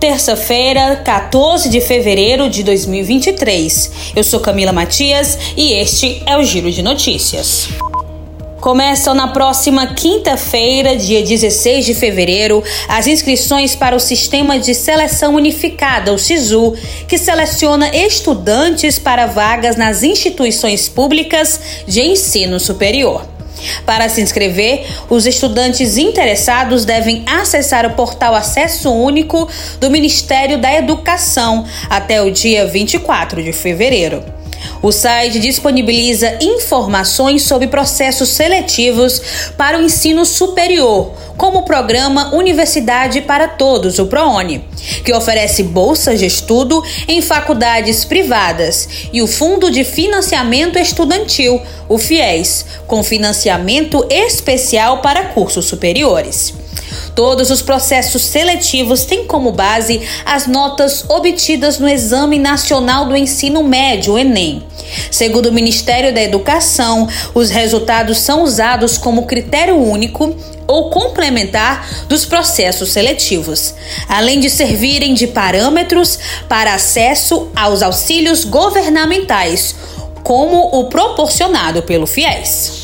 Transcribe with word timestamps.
terça-feira, 0.00 0.96
14 1.04 1.68
de 1.68 1.78
fevereiro 1.78 2.48
de 2.48 2.62
2023. 2.62 4.12
Eu 4.16 4.24
sou 4.24 4.40
Camila 4.40 4.72
Matias 4.72 5.38
e 5.54 5.74
este 5.74 6.22
é 6.24 6.38
o 6.38 6.42
Giro 6.42 6.70
de 6.72 6.82
Notícias. 6.82 7.68
Começam 8.62 9.12
na 9.12 9.28
próxima 9.28 9.86
quinta-feira, 9.88 10.96
dia 10.96 11.22
16 11.22 11.84
de 11.84 11.94
fevereiro, 11.94 12.64
as 12.88 13.06
inscrições 13.06 13.76
para 13.76 13.94
o 13.94 14.00
Sistema 14.00 14.58
de 14.58 14.74
Seleção 14.74 15.34
Unificada, 15.34 16.14
o 16.14 16.18
SISU, 16.18 16.74
que 17.06 17.18
seleciona 17.18 17.94
estudantes 17.94 18.98
para 18.98 19.26
vagas 19.26 19.76
nas 19.76 20.02
instituições 20.02 20.88
públicas 20.88 21.60
de 21.86 22.00
ensino 22.00 22.58
superior. 22.58 23.39
Para 23.84 24.08
se 24.08 24.20
inscrever, 24.20 24.86
os 25.08 25.26
estudantes 25.26 25.96
interessados 25.96 26.84
devem 26.84 27.24
acessar 27.26 27.86
o 27.86 27.90
portal 27.90 28.34
Acesso 28.34 28.90
Único 28.90 29.48
do 29.78 29.90
Ministério 29.90 30.58
da 30.58 30.72
Educação 30.72 31.64
até 31.88 32.22
o 32.22 32.30
dia 32.30 32.66
24 32.66 33.42
de 33.42 33.52
fevereiro. 33.52 34.39
O 34.82 34.90
site 34.90 35.38
disponibiliza 35.38 36.38
informações 36.40 37.42
sobre 37.42 37.68
processos 37.68 38.30
seletivos 38.30 39.20
para 39.56 39.78
o 39.78 39.82
ensino 39.82 40.24
superior, 40.24 41.12
como 41.36 41.60
o 41.60 41.64
programa 41.64 42.34
Universidade 42.34 43.20
para 43.22 43.48
Todos, 43.48 43.98
o 43.98 44.06
ProOni, 44.06 44.64
que 45.04 45.12
oferece 45.12 45.62
bolsas 45.62 46.18
de 46.18 46.26
estudo 46.26 46.82
em 47.08 47.22
faculdades 47.22 48.04
privadas, 48.04 48.88
e 49.12 49.22
o 49.22 49.26
Fundo 49.26 49.70
de 49.70 49.84
Financiamento 49.84 50.78
Estudantil, 50.78 51.60
o 51.88 51.98
FIES, 51.98 52.66
com 52.86 53.02
financiamento 53.02 54.06
especial 54.10 55.02
para 55.02 55.28
cursos 55.28 55.66
superiores. 55.66 56.59
Todos 57.20 57.50
os 57.50 57.60
processos 57.60 58.22
seletivos 58.22 59.04
têm 59.04 59.26
como 59.26 59.52
base 59.52 60.00
as 60.24 60.46
notas 60.46 61.04
obtidas 61.06 61.78
no 61.78 61.86
Exame 61.86 62.38
Nacional 62.38 63.04
do 63.04 63.14
Ensino 63.14 63.62
Médio, 63.62 64.16
Enem. 64.16 64.62
Segundo 65.10 65.50
o 65.50 65.52
Ministério 65.52 66.14
da 66.14 66.22
Educação, 66.22 67.06
os 67.34 67.50
resultados 67.50 68.20
são 68.20 68.42
usados 68.42 68.96
como 68.96 69.26
critério 69.26 69.76
único 69.76 70.34
ou 70.66 70.88
complementar 70.88 72.06
dos 72.08 72.24
processos 72.24 72.90
seletivos, 72.90 73.74
além 74.08 74.40
de 74.40 74.48
servirem 74.48 75.12
de 75.12 75.26
parâmetros 75.26 76.18
para 76.48 76.72
acesso 76.72 77.50
aos 77.54 77.82
auxílios 77.82 78.46
governamentais, 78.46 79.74
como 80.22 80.70
o 80.72 80.84
proporcionado 80.84 81.82
pelo 81.82 82.06
FIES. 82.06 82.79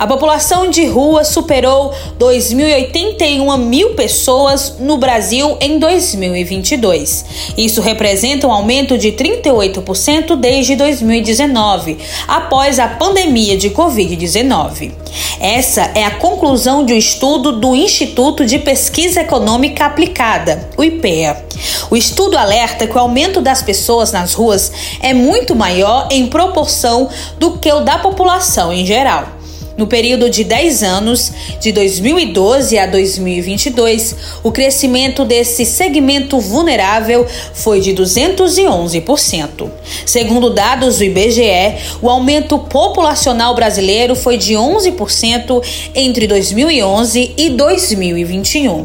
A 0.00 0.06
população 0.06 0.70
de 0.70 0.86
rua 0.86 1.24
superou 1.24 1.92
2.081 2.18 3.58
mil 3.58 3.90
pessoas 3.90 4.76
no 4.78 4.96
Brasil 4.96 5.58
em 5.60 5.78
2022. 5.78 7.26
Isso 7.54 7.82
representa 7.82 8.46
um 8.46 8.50
aumento 8.50 8.96
de 8.96 9.12
38% 9.12 10.36
desde 10.36 10.74
2019, 10.74 11.98
após 12.26 12.78
a 12.78 12.88
pandemia 12.88 13.58
de 13.58 13.68
Covid-19. 13.68 14.92
Essa 15.38 15.90
é 15.94 16.06
a 16.06 16.12
conclusão 16.12 16.82
de 16.82 16.94
um 16.94 16.96
estudo 16.96 17.60
do 17.60 17.76
Instituto 17.76 18.46
de 18.46 18.58
Pesquisa 18.58 19.20
Econômica 19.20 19.84
Aplicada, 19.84 20.66
o 20.78 20.82
IPEA. 20.82 21.44
O 21.90 21.96
estudo 21.96 22.38
alerta 22.38 22.86
que 22.86 22.96
o 22.96 23.00
aumento 23.00 23.42
das 23.42 23.60
pessoas 23.62 24.12
nas 24.12 24.32
ruas 24.32 24.72
é 25.02 25.12
muito 25.12 25.54
maior 25.54 26.08
em 26.10 26.26
proporção 26.26 27.06
do 27.38 27.58
que 27.58 27.70
o 27.70 27.80
da 27.80 27.98
população 27.98 28.72
em 28.72 28.86
geral. 28.86 29.39
No 29.80 29.86
período 29.86 30.28
de 30.28 30.44
10 30.44 30.82
anos, 30.82 31.32
de 31.58 31.72
2012 31.72 32.78
a 32.78 32.84
2022, 32.84 34.14
o 34.42 34.52
crescimento 34.52 35.24
desse 35.24 35.64
segmento 35.64 36.38
vulnerável 36.38 37.26
foi 37.54 37.80
de 37.80 37.94
211%. 37.94 39.70
Segundo 40.04 40.50
dados 40.50 40.98
do 40.98 41.04
IBGE, 41.04 41.78
o 42.02 42.10
aumento 42.10 42.58
populacional 42.58 43.54
brasileiro 43.54 44.14
foi 44.14 44.36
de 44.36 44.52
11% 44.52 45.62
entre 45.94 46.26
2011 46.26 47.34
e 47.38 47.48
2021. 47.48 48.84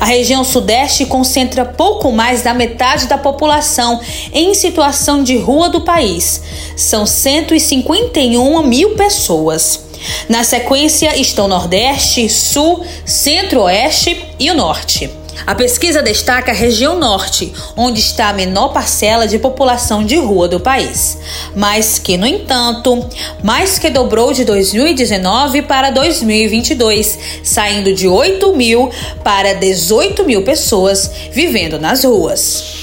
A 0.00 0.06
região 0.06 0.42
Sudeste 0.42 1.04
concentra 1.04 1.66
pouco 1.66 2.10
mais 2.10 2.40
da 2.40 2.54
metade 2.54 3.06
da 3.06 3.18
população 3.18 4.00
em 4.32 4.54
situação 4.54 5.22
de 5.22 5.36
rua 5.36 5.68
do 5.68 5.82
país. 5.82 6.40
São 6.76 7.04
151 7.04 8.62
mil 8.62 8.96
pessoas. 8.96 9.89
Na 10.28 10.44
sequência 10.44 11.18
estão 11.18 11.48
Nordeste, 11.48 12.28
Sul, 12.28 12.84
Centro-Oeste 13.04 14.24
e 14.38 14.50
o 14.50 14.54
Norte. 14.54 15.10
A 15.46 15.54
pesquisa 15.54 16.02
destaca 16.02 16.50
a 16.50 16.54
região 16.54 16.98
norte, 16.98 17.52
onde 17.76 18.00
está 18.00 18.28
a 18.28 18.32
menor 18.32 18.68
parcela 18.68 19.26
de 19.26 19.38
população 19.38 20.04
de 20.04 20.16
rua 20.16 20.46
do 20.46 20.60
país, 20.60 21.18
mas 21.56 21.98
que, 21.98 22.16
no 22.16 22.26
entanto, 22.26 23.04
mais 23.42 23.78
que 23.78 23.90
dobrou 23.90 24.32
de 24.32 24.44
2019 24.44 25.62
para 25.62 25.90
2022, 25.90 27.18
saindo 27.42 27.94
de 27.94 28.06
8 28.06 28.54
mil 28.54 28.90
para 29.24 29.54
18 29.54 30.24
mil 30.24 30.42
pessoas 30.42 31.10
vivendo 31.32 31.78
nas 31.78 32.04
ruas. 32.04 32.79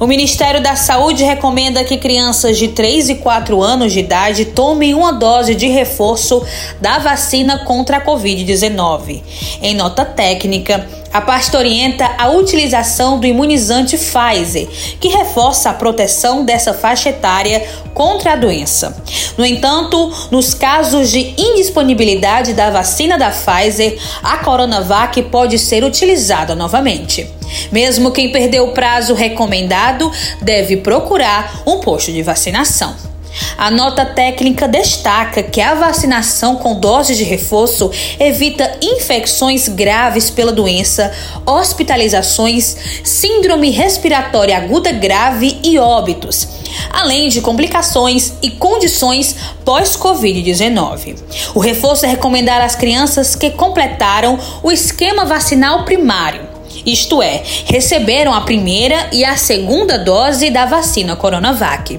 O 0.00 0.06
Ministério 0.06 0.62
da 0.62 0.76
Saúde 0.76 1.24
recomenda 1.24 1.84
que 1.84 1.96
crianças 1.96 2.56
de 2.56 2.68
3 2.68 3.10
e 3.10 3.14
4 3.16 3.62
anos 3.62 3.92
de 3.92 4.00
idade 4.00 4.44
tomem 4.44 4.94
uma 4.94 5.12
dose 5.12 5.54
de 5.54 5.66
reforço 5.68 6.44
da 6.80 6.98
vacina 6.98 7.58
contra 7.64 7.98
a 7.98 8.04
Covid-19. 8.04 9.22
Em 9.60 9.74
nota 9.74 10.04
técnica, 10.04 10.86
a 11.18 11.20
pasta 11.20 11.58
orienta 11.58 12.08
a 12.16 12.28
utilização 12.28 13.18
do 13.18 13.26
imunizante 13.26 13.98
Pfizer, 13.98 14.68
que 15.00 15.08
reforça 15.08 15.68
a 15.68 15.74
proteção 15.74 16.44
dessa 16.44 16.72
faixa 16.72 17.08
etária 17.08 17.66
contra 17.92 18.34
a 18.34 18.36
doença. 18.36 18.96
No 19.36 19.44
entanto, 19.44 20.12
nos 20.30 20.54
casos 20.54 21.10
de 21.10 21.34
indisponibilidade 21.36 22.54
da 22.54 22.70
vacina 22.70 23.18
da 23.18 23.32
Pfizer, 23.32 23.98
a 24.22 24.36
Coronavac 24.38 25.20
pode 25.24 25.58
ser 25.58 25.82
utilizada 25.82 26.54
novamente. 26.54 27.28
Mesmo 27.72 28.12
quem 28.12 28.30
perdeu 28.30 28.66
o 28.66 28.72
prazo 28.72 29.12
recomendado 29.12 30.12
deve 30.40 30.76
procurar 30.76 31.62
um 31.66 31.80
posto 31.80 32.12
de 32.12 32.22
vacinação. 32.22 32.94
A 33.56 33.70
nota 33.70 34.04
técnica 34.04 34.68
destaca 34.68 35.42
que 35.42 35.60
a 35.60 35.74
vacinação 35.74 36.56
com 36.56 36.78
doses 36.78 37.16
de 37.16 37.24
reforço 37.24 37.90
evita 38.18 38.78
infecções 38.82 39.68
graves 39.68 40.30
pela 40.30 40.52
doença, 40.52 41.12
hospitalizações, 41.44 42.76
síndrome 43.04 43.70
respiratória 43.70 44.56
aguda 44.56 44.92
grave 44.92 45.58
e 45.62 45.78
óbitos, 45.78 46.48
além 46.90 47.28
de 47.28 47.40
complicações 47.40 48.32
e 48.42 48.50
condições 48.50 49.36
pós-Covid-19. 49.64 51.16
O 51.54 51.60
reforço 51.60 52.06
é 52.06 52.08
recomendado 52.08 52.62
às 52.62 52.74
crianças 52.74 53.34
que 53.34 53.50
completaram 53.50 54.38
o 54.62 54.70
esquema 54.70 55.24
vacinal 55.24 55.84
primário 55.84 56.47
isto 56.92 57.22
é, 57.22 57.42
receberam 57.66 58.32
a 58.32 58.40
primeira 58.40 59.08
e 59.12 59.24
a 59.24 59.36
segunda 59.36 59.98
dose 59.98 60.50
da 60.50 60.66
vacina 60.66 61.16
Coronavac. 61.16 61.98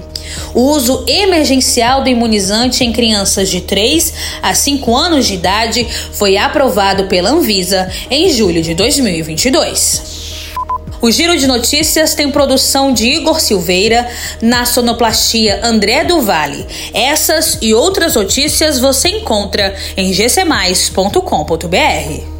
O 0.54 0.62
uso 0.62 1.04
emergencial 1.06 2.02
do 2.02 2.08
imunizante 2.08 2.84
em 2.84 2.92
crianças 2.92 3.48
de 3.48 3.60
3 3.60 4.12
a 4.42 4.54
5 4.54 4.96
anos 4.96 5.26
de 5.26 5.34
idade 5.34 5.86
foi 6.12 6.36
aprovado 6.36 7.04
pela 7.04 7.30
Anvisa 7.30 7.90
em 8.10 8.30
julho 8.30 8.62
de 8.62 8.74
2022. 8.74 10.20
O 11.02 11.10
Giro 11.10 11.36
de 11.36 11.46
Notícias 11.46 12.14
tem 12.14 12.30
produção 12.30 12.92
de 12.92 13.06
Igor 13.06 13.40
Silveira, 13.40 14.06
na 14.42 14.66
sonoplastia 14.66 15.60
André 15.64 16.04
do 16.04 16.20
Vale. 16.20 16.66
Essas 16.92 17.56
e 17.62 17.72
outras 17.72 18.16
notícias 18.16 18.78
você 18.78 19.08
encontra 19.08 19.74
em 19.96 20.12
gcmais.com.br. 20.12 22.39